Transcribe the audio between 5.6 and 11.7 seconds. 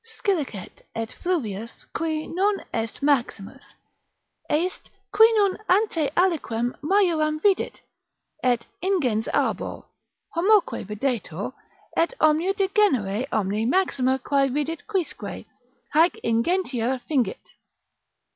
ante aliquem majorem vidit; et ingens Arbor, homoque videtur,